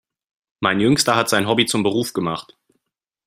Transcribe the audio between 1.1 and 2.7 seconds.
hat sein Hobby zum Beruf gemacht.